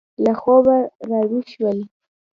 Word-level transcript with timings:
له 0.23 0.33
خوبه 0.39 0.77
را 1.09 1.21
ویښ 1.29 1.47
شول. 1.53 1.79